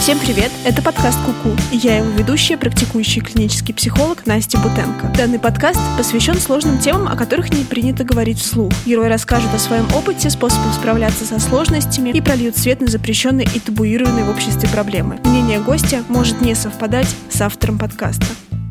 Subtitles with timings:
[0.00, 0.50] Всем привет!
[0.64, 5.12] Это подкаст Куку, и я его ведущая, практикующий клинический психолог Настя Бутенко.
[5.14, 8.72] Данный подкаст посвящен сложным темам, о которых не принято говорить вслух.
[8.86, 13.60] Герои расскажут о своем опыте, способах справляться со сложностями и прольют свет на запрещенные и
[13.60, 15.20] табуированные в обществе проблемы.
[15.22, 18.24] Мнение гостя может не совпадать с автором подкаста.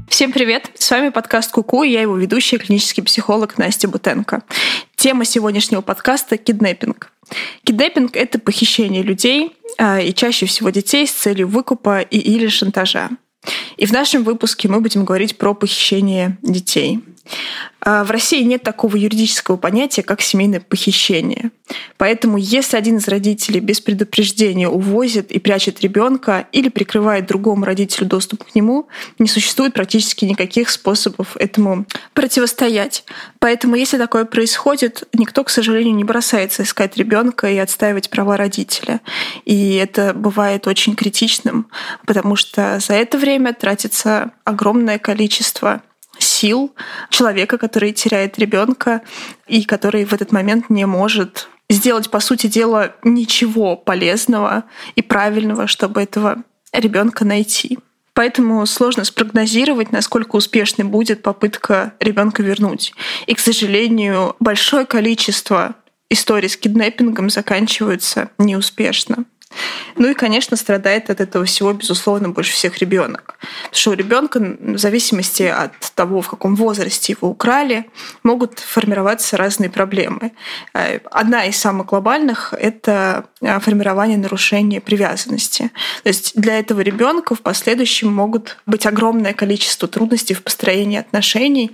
[0.09, 0.71] Всем привет!
[0.80, 4.41] С вами подкаст Куку, и я его ведущая, клинический психолог Настя Бутенко.
[5.00, 7.13] Тема сегодняшнего подкаста— киднеппинг.
[7.63, 13.09] Киднеппинг— это похищение людей, а, и чаще всего детей с целью выкупа и или шантажа.
[13.78, 17.00] И в нашем выпуске мы будем говорить про похищение детей.
[17.82, 21.51] А, в России нет такого юридического понятия, как семейное похищение.
[21.97, 28.07] Поэтому, если один из родителей без предупреждения увозит и прячет ребенка или прикрывает другому родителю
[28.07, 28.87] доступ к нему,
[29.18, 33.06] не существует практически никаких способов этому противостоять.
[33.39, 39.02] Поэтому, если такое происходит, никто, к сожалению, не бросается искать ребенка и отстаивать права родителя.
[39.45, 41.67] И это бывает очень критичным,
[42.06, 45.81] потому что за это время тратится огромное количество
[46.40, 46.73] сил
[47.09, 49.02] человека, который теряет ребенка
[49.48, 54.64] и который в этот момент не может сделать, по сути дела, ничего полезного
[54.96, 57.78] и правильного, чтобы этого ребенка найти.
[58.14, 62.94] Поэтому сложно спрогнозировать, насколько успешной будет попытка ребенка вернуть.
[63.28, 65.76] И, к сожалению, большое количество
[66.09, 69.26] историй с киднеппингом заканчиваются неуспешно.
[69.96, 73.38] Ну и, конечно, страдает от этого всего, безусловно, больше всех ребенок.
[73.40, 77.83] Потому что у ребенка, в зависимости от того, в каком возрасте его украли,
[78.23, 80.31] могут формироваться разные проблемы.
[80.73, 85.72] Э, одна из самых глобальных— это э, формирование нарушения привязанности.
[86.03, 91.72] То есть для этого ребенка в последующем могут быть огромное количество трудностей в построении отношений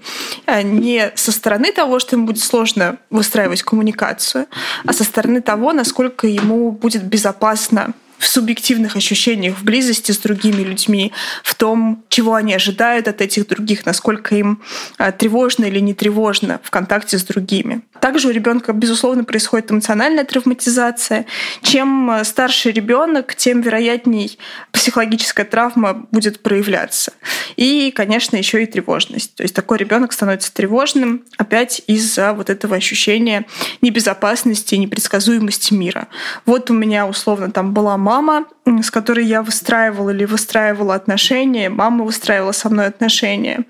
[0.48, 4.48] э, не со стороны того, что ему будет сложно выстраивать коммуникацию,
[4.88, 10.62] а со стороны того, насколько ему будет безопасно в субъективных ощущениях, в близости с другими
[10.62, 11.12] людьми,
[11.44, 14.62] в том, чего они ожидают от этих других, насколько им
[14.98, 17.82] а, тревожно или не тревожно в контакте с другими.
[18.00, 21.26] Также у ребенка, безусловно, происходит эмоциональная травматизация.
[21.62, 24.38] Чем а, старше ребенок, тем вероятней
[24.72, 27.14] психологическая травма будет проявляться.
[27.56, 29.36] И, конечно, еще и тревожность.
[29.36, 33.46] То есть такой ребенок становится тревожным опять из-за вот этого ощущения
[33.82, 36.08] небезопасности и непредсказуемости мира.
[36.46, 38.46] Вот у меня условно там была мама,
[38.84, 43.66] с которой я выстраивала или выстраивала отношения, мама выстраивала со мной отношения.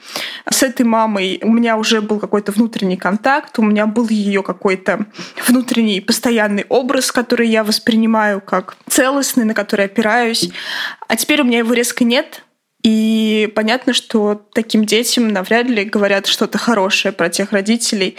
[0.49, 5.05] С этой мамой у меня уже был какой-то внутренний контакт, у меня был ее какой-то
[5.47, 10.49] внутренний постоянный образ, который я воспринимаю как целостный, на который опираюсь.
[11.07, 12.44] А теперь у меня его резко нет,
[12.85, 18.15] и понятно, что таким детям навряд ли говорят что-то хорошее про тех родителей,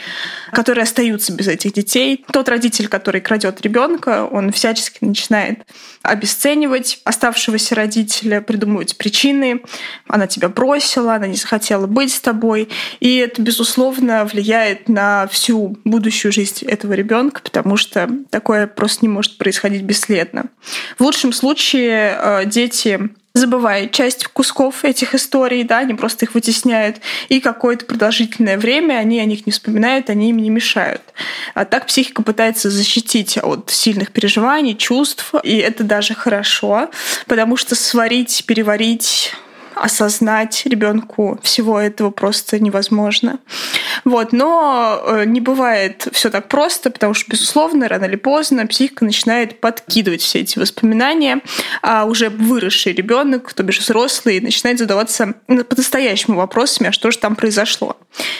[0.50, 2.24] которые остаются без этих детей.
[2.32, 5.60] Тот родитель, который крадет ребенка, он всячески начинает
[6.02, 9.62] обесценивать оставшегося родителя, придумывать причины.
[10.08, 12.68] Она тебя бросила, она не захотела быть с тобой.
[12.98, 19.10] И это, безусловно, влияет на всю будущую жизнь этого ребенка, потому что такое просто не
[19.10, 20.46] может происходить бесследно.
[20.98, 26.96] В лучшем случае э, дети забывает часть кусков этих историй, да, они просто их вытесняют,
[27.28, 31.02] и какое-то продолжительное время они о них не вспоминают, они им не мешают.
[31.54, 36.90] А так психика пытается защитить от сильных переживаний, чувств, и это даже хорошо,
[37.26, 39.32] потому что сварить, переварить
[39.76, 43.38] осознать ребенку всего этого просто невозможно.
[44.04, 49.04] Вот, но э, не бывает все так просто, потому что, безусловно, рано или поздно психика
[49.04, 51.40] начинает подкидывать все эти воспоминания,
[51.82, 57.36] а уже выросший ребенок, то бишь взрослый, начинает задаваться по-настоящему вопросами, а что же там
[57.36, 57.96] произошло.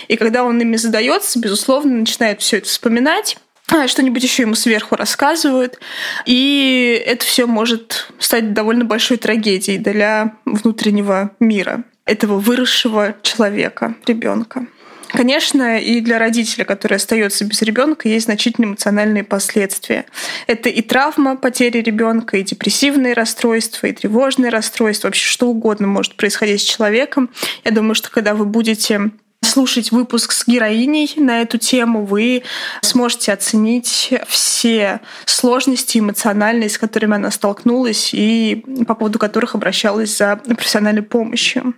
[0.09, 3.37] И когда он ими задается, безусловно, начинает все это вспоминать,
[3.69, 5.79] а, что-нибудь еще ему сверху рассказывают.
[6.25, 14.67] И это все может стать довольно большой трагедией для внутреннего мира этого выросшего человека, ребенка.
[15.09, 20.07] Конечно, и для родителя, который остается без ребенка, есть значительные эмоциональные последствия.
[20.47, 26.17] Это и травма потери ребенка, и депрессивные расстройства, и тревожные расстройства, вообще что угодно может
[26.17, 27.31] происходить с человеком.
[27.65, 29.11] Я думаю, что когда вы будете
[29.43, 32.43] слушать выпуск с героиней на эту тему, вы
[32.83, 40.37] сможете оценить все сложности эмоциональные, с которыми она столкнулась и по поводу которых обращалась за
[40.37, 41.75] профессиональной помощью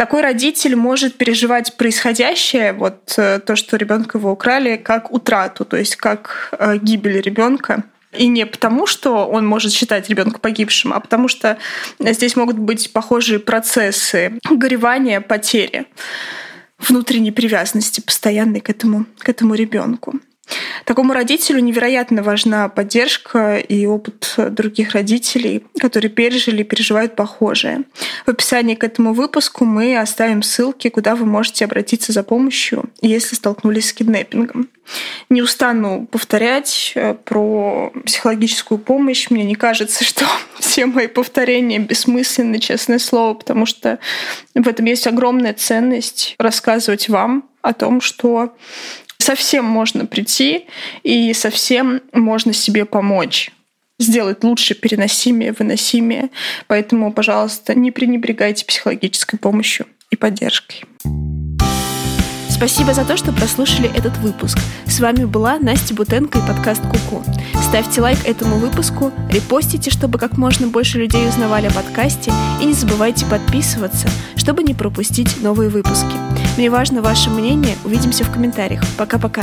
[0.00, 5.76] такой родитель может переживать происходящее, вот э, то, что ребенка его украли, как утрату, то
[5.76, 7.84] есть как э, гибель ребенка.
[8.16, 11.58] И не потому, что он может считать ребенка погибшим, а потому что
[11.98, 15.86] здесь могут быть похожие процессы горевания, потери
[16.78, 20.18] внутренней привязанности постоянной к этому, к этому ребенку.
[20.84, 27.84] Такому родителю невероятно важна поддержка и опыт других родителей, которые пережили и переживают похожее.
[28.26, 33.36] В описании к этому выпуску мы оставим ссылки, куда вы можете обратиться за помощью, если
[33.36, 34.68] столкнулись с киднеппингом.
[35.28, 39.30] Не устану повторять э, про психологическую помощь.
[39.30, 40.24] Мне не кажется, что
[40.58, 44.00] все мои повторения бессмысленны, честное слово, потому что
[44.54, 48.54] в этом есть огромная ценность рассказывать вам о том, что
[49.18, 50.66] совсем можно прийти
[51.02, 53.52] и совсем можно себе помочь
[53.98, 56.30] сделать лучше, переносимее, выносимее.
[56.66, 60.84] Поэтому, пожалуйста, не пренебрегайте психологической помощью и поддержкой.
[62.48, 64.58] Спасибо за то, что прослушали этот выпуск.
[64.86, 67.24] С вами была Настя Бутенко и подкаст Куку.
[67.68, 72.30] Ставьте лайк этому выпуску, репостите, чтобы как можно больше людей узнавали о подкасте,
[72.60, 76.12] и не забывайте подписываться, чтобы не пропустить новые выпуски.
[76.56, 77.76] Мне важно ваше мнение.
[77.84, 78.82] Увидимся в комментариях.
[78.98, 79.42] Пока-пока.